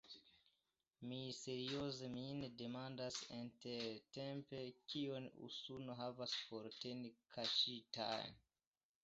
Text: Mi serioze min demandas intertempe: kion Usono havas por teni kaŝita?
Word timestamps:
Mi 1.09 1.17
serioze 1.39 2.07
min 2.13 2.39
demandas 2.61 3.19
intertempe: 3.41 4.63
kion 4.95 5.29
Usono 5.51 6.01
havas 6.01 6.35
por 6.49 6.67
teni 6.81 7.15
kaŝita? 7.39 8.11